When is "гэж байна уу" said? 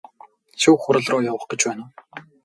1.51-1.91